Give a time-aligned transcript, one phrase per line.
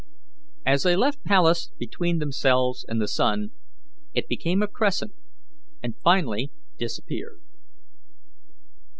[0.65, 3.51] As they left Pallas between themselves and the sun,
[4.15, 5.13] it became a crescent
[5.83, 7.39] and finally disappeared.